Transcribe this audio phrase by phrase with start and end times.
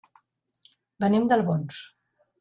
[1.05, 1.83] Venim d'Albons.